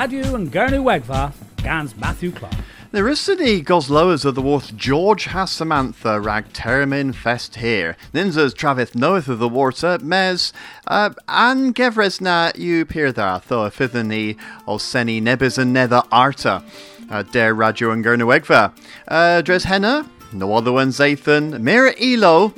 [0.00, 2.54] Radio and Gernu Wegva, Gans Matthew Clark.
[2.92, 7.96] There is any Goslowers of the Worth George has Samantha rag termin fest here.
[8.14, 10.52] Ninzas Travith knoweth of the water, mes,
[10.86, 14.38] uh, an gevres na you peer there, though fithani
[14.68, 16.62] o seni nebis and nether arta.
[17.10, 18.72] Uh, der radio and Gernewegva.
[19.08, 22.54] Uh, dres henna, no other one Zathan, Mira Elo,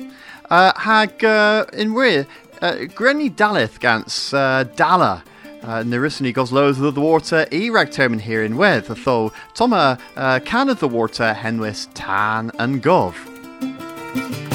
[0.51, 2.27] uh, hag, uh, in where,
[2.61, 5.23] uh, Granny Dalith gans, uh, Dala.
[5.63, 10.69] Uh, Narissany goes low the water, Irag termin here in with, though Toma uh, can
[10.69, 14.50] of the water, Henwis, Tan and Gov.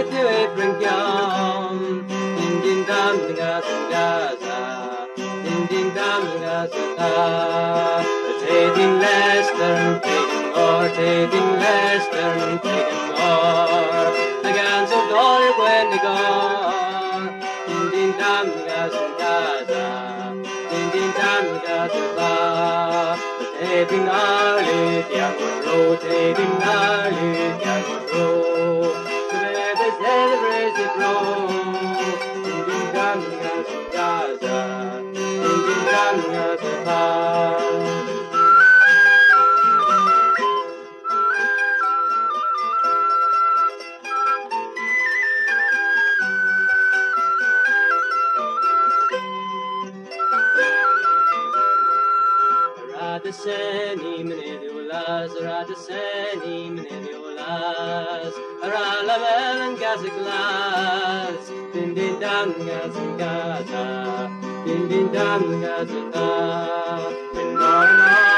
[0.00, 4.60] Tamala prete we prenkyam, din din dan nga sa Gaza,
[5.44, 8.04] din din dan nga sa Tav.
[8.40, 8.96] Taking
[10.56, 11.90] more, taking more.
[15.60, 16.14] When they go.
[17.66, 19.86] Din din dam ga sun gaza,
[20.70, 22.32] din din dam ga sun ba.
[23.60, 25.36] Taking Ali, yang
[25.66, 27.28] rotating Ali,
[27.60, 28.39] yang roll.
[36.10, 37.00] Din dam ga sun ba.
[53.00, 58.34] Radaseni menediolas, Radaseni menediolas,
[58.64, 66.12] Aralamel and Gazaglas, Din din dan Gazagaza, Din din dan Gazata, and Narin
[67.34, 68.29] when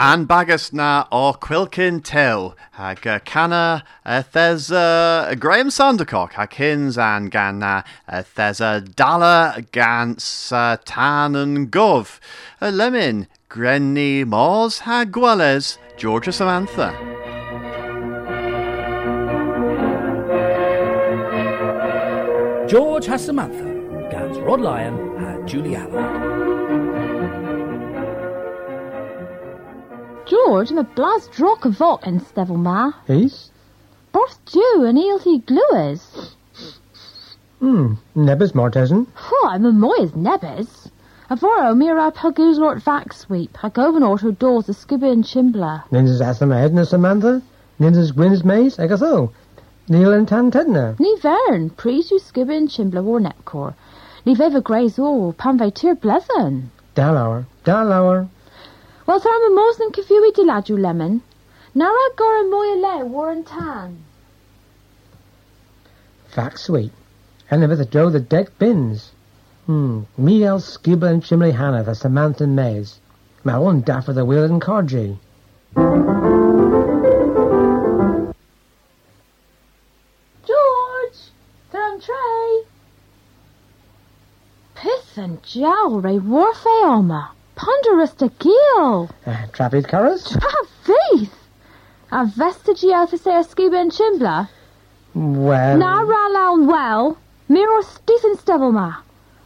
[0.00, 6.46] An bagus na ó Quilkin Till ag uh, canna uh, thesa uh, Graham Sandercock ha
[6.46, 12.20] kins an gan na uh, thesa dala gan satan and gov.
[12.60, 16.94] A lemon Grenny Moz ha gwales Georgia Samantha.
[22.68, 26.27] George has Samantha, Gans Rod Lyon, and Julie Allard.
[30.48, 32.92] George, I'm a blas drock of vot en stevel ma.
[33.06, 33.50] He's?
[34.12, 36.32] Borth Jew and eelthy gluers.
[37.58, 39.06] Hmm, Nebbers Mortesen.
[39.30, 40.90] Oh, I'm a moyes nebbers.
[41.30, 43.58] Avoro mira paguz lort vac sweep.
[43.58, 45.84] Ha goven auto doors the skibber and chimbler.
[45.92, 47.42] Ninjas Edna Samantha.
[47.78, 49.30] Ninjas Gwyn's Maze, Agatho.
[49.90, 50.98] Neil and Tan Tedna.
[50.98, 53.74] Ni vern, priest you skibber and chimbler war nepcor.
[54.24, 56.70] Ni veva graze all, pan vai tir blethyn.
[56.94, 57.44] Dalauer.
[57.66, 58.28] Dalauer.
[59.08, 61.22] Wel, thar am a mos yn cyffiwi di ladw lemon.
[61.74, 64.04] Nara gor a moy le war and tan.
[66.28, 66.92] Fact sweet.
[67.50, 69.12] And the dough the deck bins.
[69.64, 70.02] Hmm.
[70.18, 73.00] Me el skibber and chimley Hannah the Samantha Maze.
[73.44, 75.18] Ma one daffer the wheel and Cargy.
[80.44, 81.20] George!
[81.72, 82.62] Thar am tray.
[84.74, 87.30] Pith and jowl ray warfay oma.
[87.58, 89.08] Ponderous de geel.
[89.26, 90.38] Uh, Curras?
[90.40, 91.34] Ah, faith!
[92.12, 94.48] A vestigi to say a skibber and chimbler.
[95.12, 95.76] Well.
[95.76, 97.18] Na ralawn well.
[97.48, 98.98] Mirror Stephen Stevelma.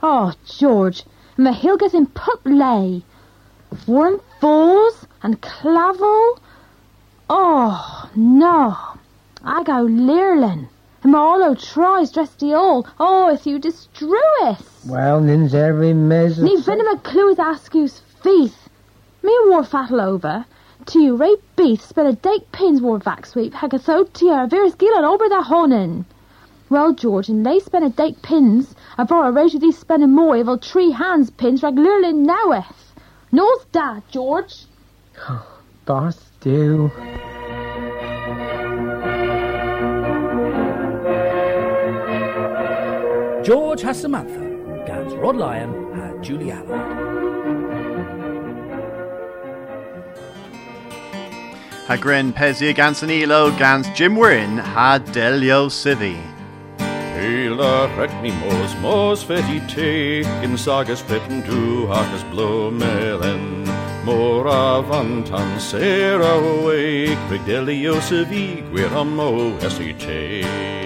[0.03, 1.05] Oh, George.
[1.38, 3.03] My Hilgas in pup lay.
[3.87, 6.38] Warren Falls and Clavel.
[7.31, 8.76] Oh, no.
[9.43, 10.69] I go Learlin.
[11.03, 12.87] And my all tries dressed the all.
[13.01, 14.87] Oh, if you destruous.
[14.87, 16.39] Well, Nins every Maze.
[16.39, 18.69] Ní venom a clue ascus feith.
[19.23, 20.45] Me war fattle over.
[20.87, 24.47] To you, Ray Beath spell a dake pins war vac sweep hag a tho tier
[24.47, 26.05] virus gillan over the honin.
[26.71, 30.07] Well, George, and they spend a dake pins, a bor a of these spend a
[30.07, 32.95] more of tree hands pins rag lurlin noweth.
[33.31, 34.67] North da, George.
[35.85, 36.91] Barth do.
[43.53, 44.41] George has Samantha,
[44.87, 46.81] Gans Rod Lyon, and Julie Allard.
[51.87, 56.17] Ha grin pezi gans an elo gans Jim Wyrn ha delio civi.
[56.79, 63.67] Hela rekni mos mos feti take in sagas pitten du hakas blow melen.
[64.07, 70.81] Mora vantan sera awake, Rigdelio civi guiramo esite.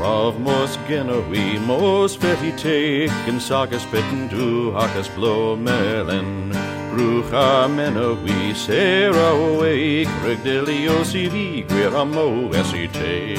[0.00, 6.54] Brav mos genowi mos take in sagas pitten du hakas blow melen.
[6.90, 13.36] Brucha menowi sera awake, Rigdelio civi guiramo esite.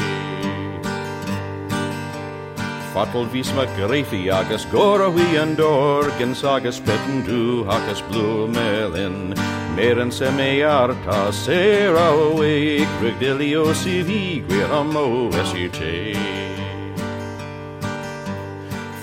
[2.94, 8.48] Fatal vis ma greifi agus gora we an dor gen sagas petten du hakas blue
[8.48, 9.34] melin
[9.76, 16.41] Meren se me arta sera awake Rigdilio civi guiramo esite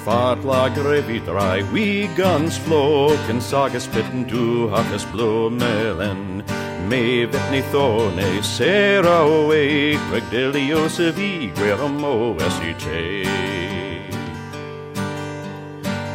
[0.09, 6.43] Fart la grevi dry we guns flow gen sagas petten du hakas blue melin
[6.88, 12.15] Me vetni thorne sera awake Rigdilio civi guiramo
[12.47, 13.27] esite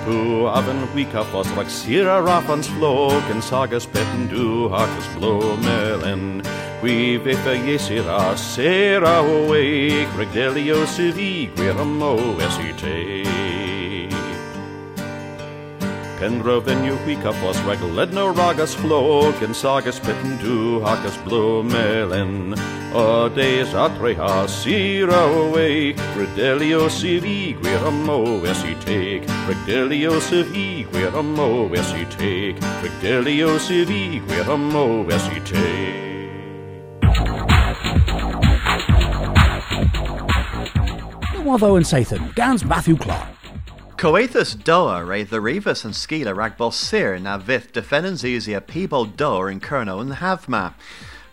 [0.06, 6.42] Pu aven wika fos sira rafans flog and sagas petten du hakas blow melen.
[6.82, 13.63] Qui vifa yesira sera awake regdelio civi guiramo esite.
[16.24, 22.56] Kendra venue wika fos reg ledno ragas flog and sagas petten du hakas blow melen.
[22.94, 34.22] O days atreha sira awake Redelio civi guiramo esite Redelio civi guiramo esite Redelio civi
[34.26, 35.68] guiramo esite
[41.44, 43.33] Watho and Sathan, Gans Matthew Clark.
[44.04, 48.60] Coethus doa re the rivas and skila rag bos sir na vith defendants easy a
[48.60, 50.74] people doa in Kerno and Havma.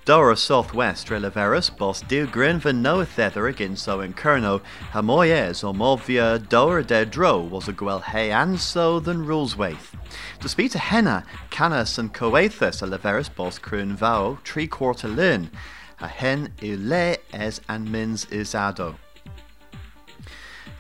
[0.05, 4.61] Dora southwest releverus bos du grin van no thether again so in Kerno
[4.93, 9.97] hamoyes or movia doa de dro was a gwel hey and so than rules waith.
[10.39, 15.51] To speak to henna, canas and coethus a leverus bos crun vao tree quarter lin.
[15.99, 18.95] A hen ule es and mins isado.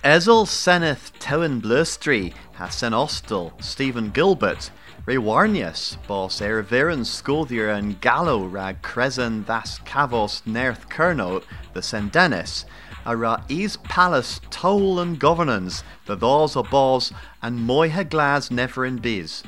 [0.02, 4.70] Ezel senneth Tewen Blurstry has sen Ostel Stephen Gilbert,
[5.04, 11.42] Rewarnius, bos er viren scoldier and gallo rag cresen thas cavos nerth kerno,
[11.74, 12.64] the sendenis,
[13.04, 18.86] a ra is palace toll and governance, the thos o bos, and moiha glas never
[18.86, 19.42] in biz.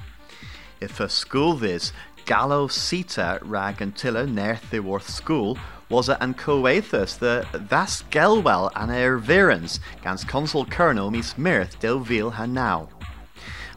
[0.82, 7.18] If a school this, gallo sita rag nerth the worth school, was it an coethus
[7.18, 8.88] the thas gelwell an
[9.20, 12.88] virens, gans consul kerno mis mirth del vil ha now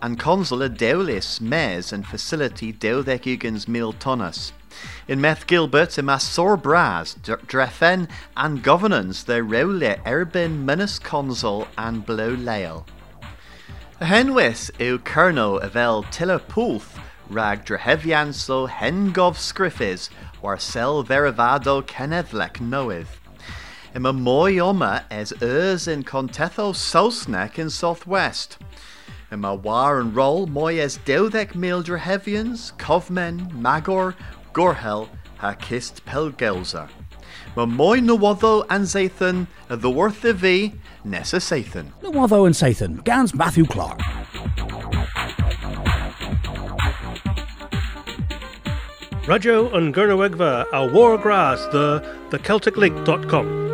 [0.02, 4.52] and consul a deulis mes and facility deudecugans mil tonnes.
[5.08, 12.06] In Meth Gilbert in Masor Bras, Drefen and governance the Rowle Erbin Minus Consul and
[12.06, 12.86] Blow Leil.
[14.00, 17.00] Henwis eu Kerno evel Tilla Pulth
[17.30, 20.10] rag Drehevianso Hengov Scriffis
[20.42, 23.20] war sel verivado Kenevlek noith.
[23.96, 28.58] Ima moi oma es ers in Contetho Sosnek in southwest.
[29.32, 34.14] Y mae war yn rôl mwy as dewddeg mil drahefyans, cofmen, magor,
[34.54, 36.88] gorhel, ha kist pelgelza.
[37.56, 40.56] Mae mwy nywoddo an Zathan y ddwrth y fi
[41.04, 41.90] nes y Sathan.
[42.04, 44.02] Nywoddo and Sathan, gans Matthew Clark.
[49.28, 53.65] Radio yn Gyrnywegfa a Wargrass the thecelticlink.com.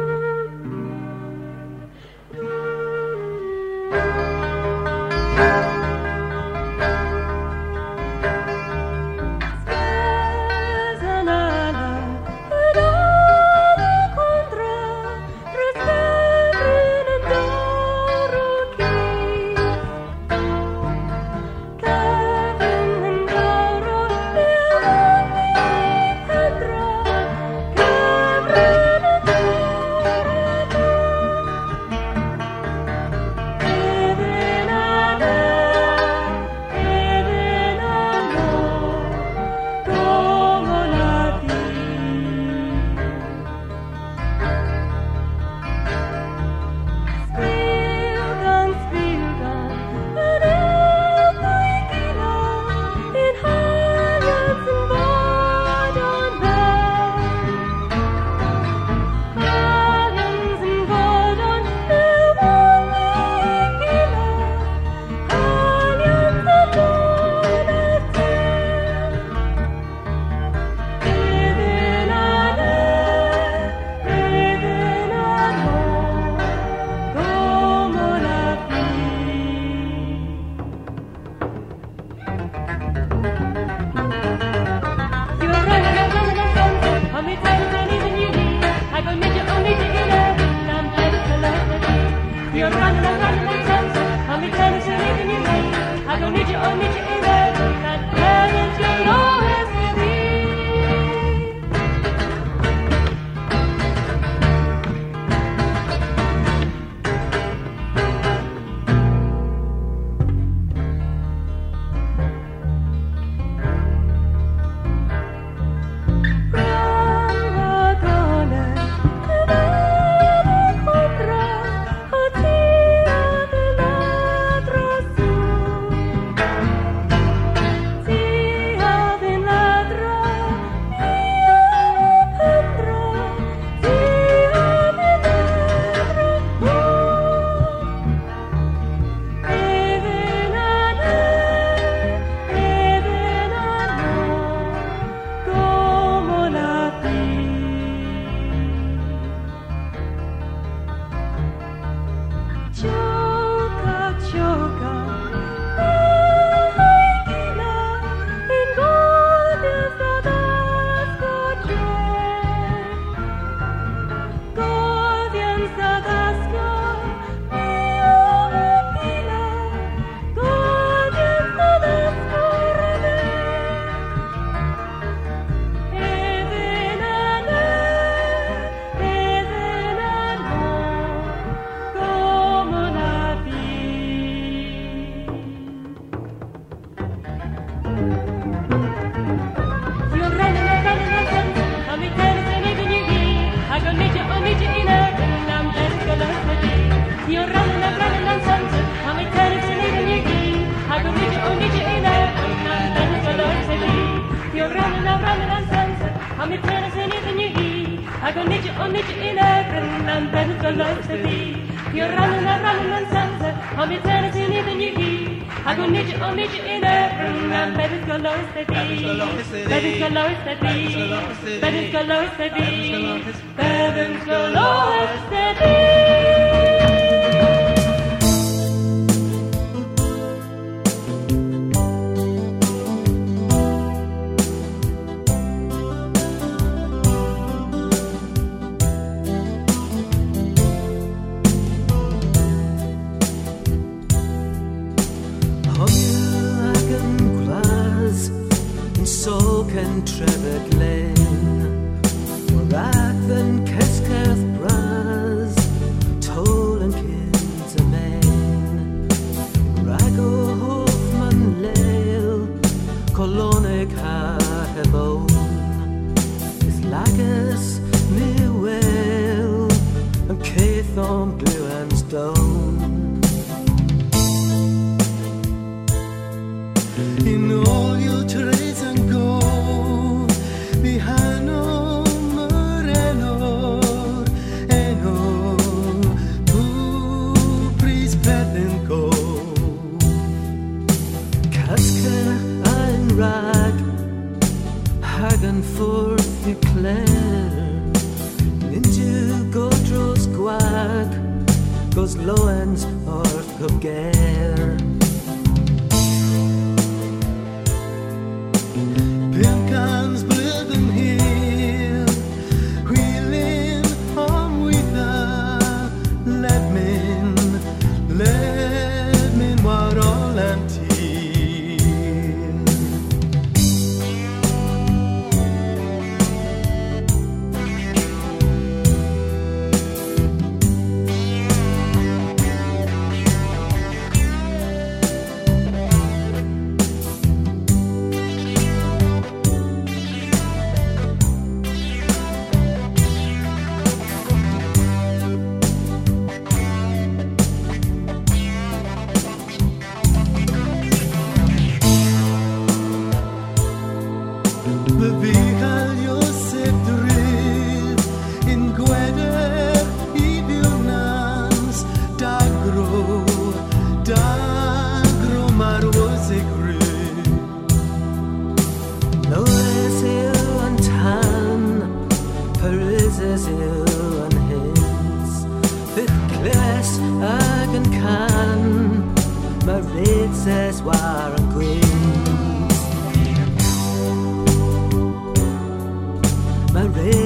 [214.41, 215.45] I'm eternity leaving you here.
[215.65, 218.74] I go need you, I need you in heaven, and baby's go low steady.
[218.74, 219.01] Baby's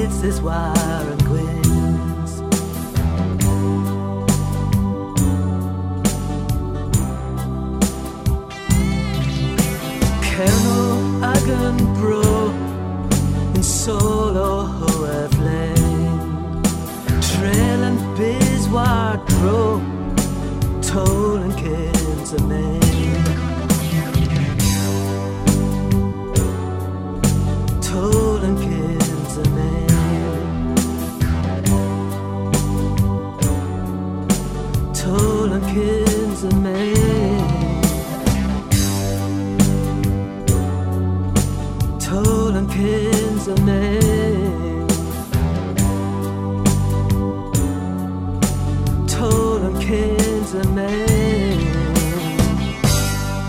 [0.06, 2.40] My rates is war and queens
[10.22, 12.50] Colonel Agan Bro
[13.56, 16.62] in solo hoe flame.
[17.20, 19.80] Trail and biz war dro
[20.82, 22.85] Toll and kids a man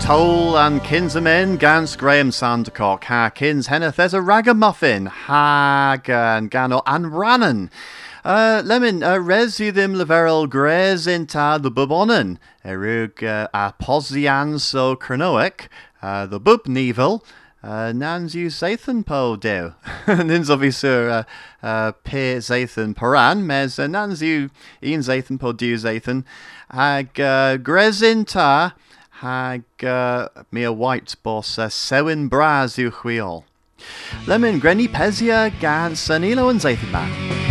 [0.08, 6.80] Toll and Kinsamin, Gans Graham Sandercock, Ha Kins Henneth, there's a ragamuffin, Hag and Gano
[6.86, 7.70] and Rannan.
[8.24, 15.68] Uh, Lemon, uh, res grez inta the bubonnen, erug uh, a posian so cronoic,
[16.02, 17.24] uh, the bub nevel,
[17.62, 19.74] uh, nans you Zathan po deo.
[20.06, 21.24] Nins obvisur uh,
[21.64, 22.40] uh, pe
[22.94, 24.50] paran, mes uh, nans you
[24.82, 26.24] een Zathan po deo Zathan,
[26.70, 28.74] hag uh, grez inta,
[29.10, 33.44] hag uh, a white boss uh, sewin bras yw chwiol.
[34.26, 37.47] Lemon grenny pesia gan sanilo and Zathan man.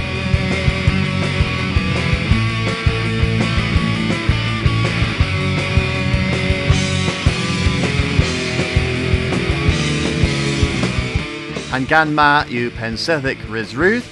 [11.78, 14.10] And gan ma yw pensithic Riz Ruth,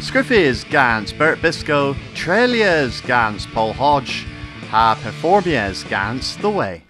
[0.00, 4.26] Scriffis gans Bert Biscoe, Trelias gans Paul Hodge,
[4.70, 6.82] ha Performias gans The Way.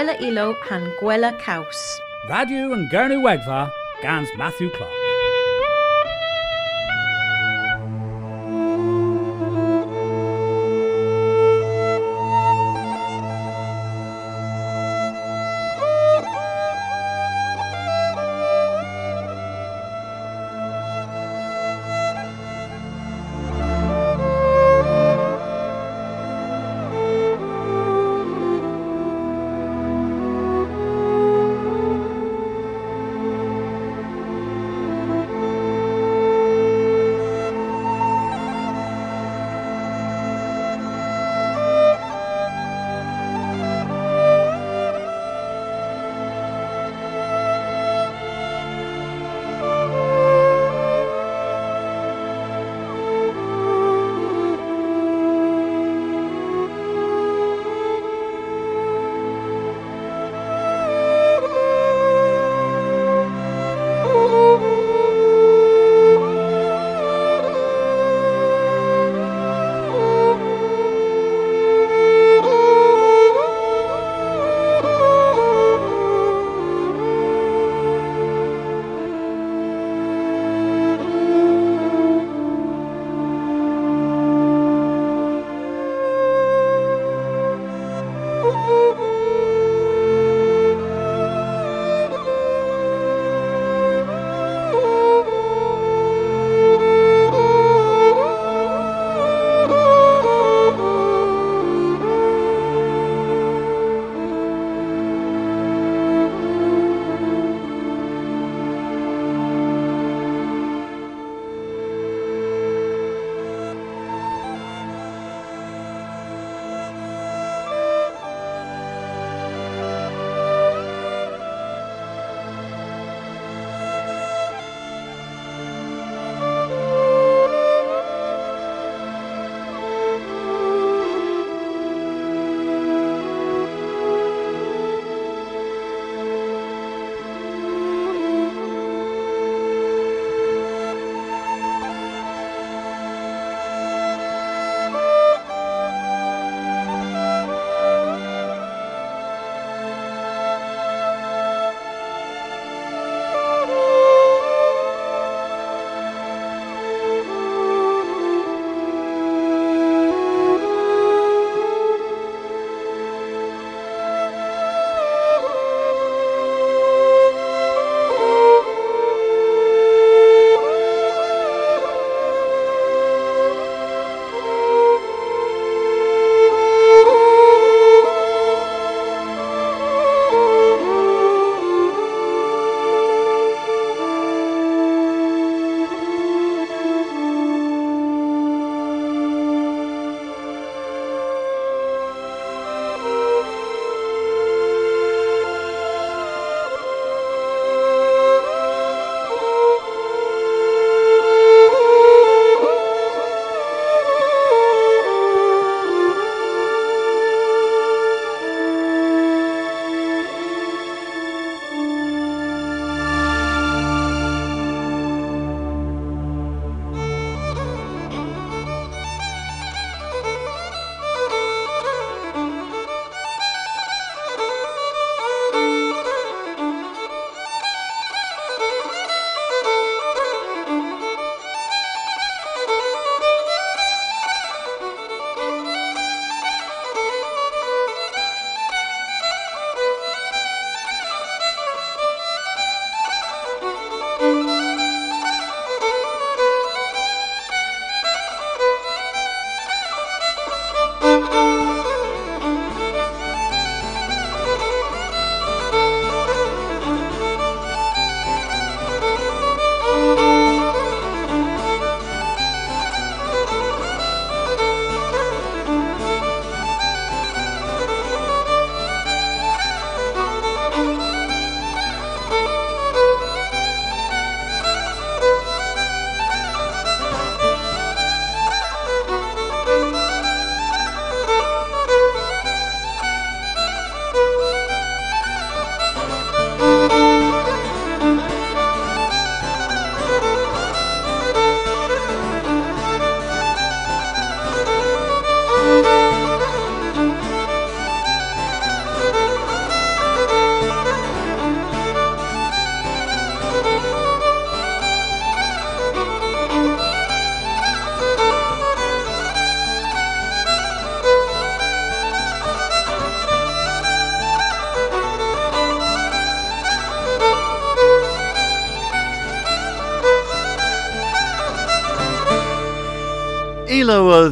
[0.00, 2.00] An gwella ilo han gwella caws.
[2.28, 3.70] Radio and Gernu Wegva,
[4.02, 5.09] Gans Matthew Clark.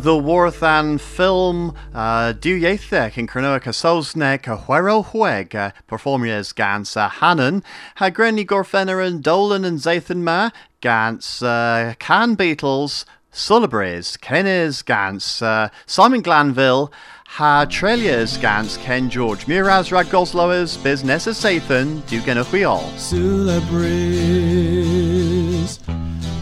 [0.03, 7.63] The Worth and film uh, Dúéithech in Cronoa Casosne Cahuero Hueg uh, performias gans Hannon
[7.97, 15.43] ha Grenny Gorfenerin Dolan and Zathan Ma gans Can Beatles Sulabres Kennes gans
[15.87, 16.93] Simon Glanville
[17.27, 24.39] ha Trelias gans Ken George Miraz Rag Gosloas Business Sathan Dugan Huiol Sulabres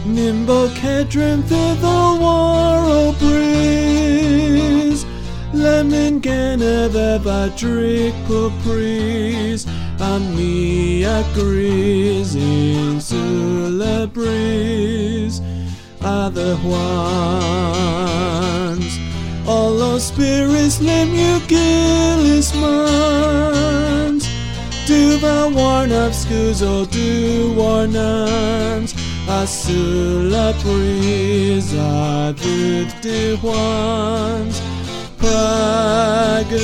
[0.07, 5.05] Nimbo Kedron the Waro Breeze.
[5.53, 9.65] Lemon Gana Beba Drick Pupris
[9.97, 11.23] Amia
[12.35, 12.99] in
[14.07, 15.41] breeze,
[16.01, 16.77] Other ones.
[19.47, 24.27] All those spirits Lem you Gillis Mans.
[24.85, 27.53] Do the warn of Scuzo do
[29.37, 34.61] warnans Asula brisa dud de ones
[35.17, 36.57] Praga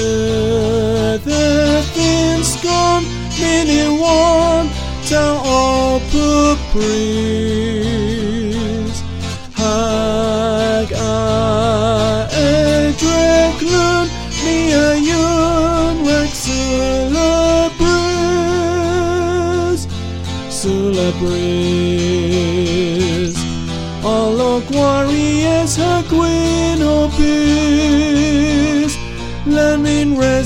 [1.23, 3.05] the thin scone
[3.39, 4.69] mini one
[5.07, 7.82] Tell all pupris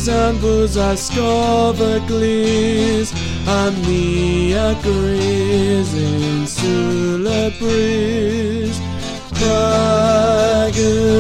[0.08, 3.12] Lemin rezan buz a scova glis
[3.46, 8.78] Amia gris in Sula bris
[9.34, 11.16] Praga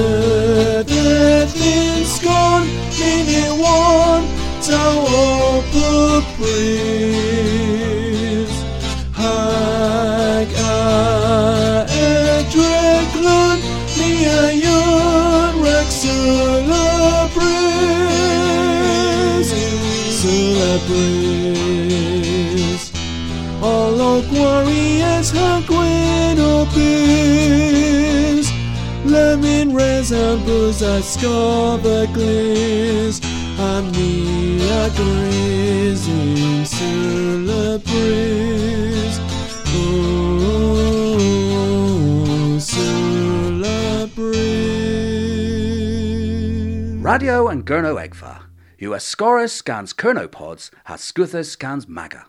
[30.77, 33.21] rezan buz a scova glis
[33.59, 39.19] Amia gris in Sula bris
[39.69, 40.59] Oh,
[42.59, 44.57] Sula bris
[47.03, 48.43] Radio and Gurno Egva.
[48.79, 52.27] You Ascorus scans Kernopods, has Scuthus scans Maga.